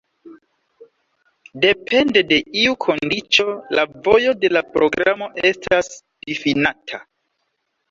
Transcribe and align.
Depende 1.65 2.23
de 2.31 2.39
iu 2.63 2.73
kondiĉo 2.87 3.47
la 3.81 3.85
vojo 4.09 4.35
de 4.47 4.53
la 4.59 4.65
programo 4.73 5.31
estas 5.53 5.93
difinata. 6.03 7.05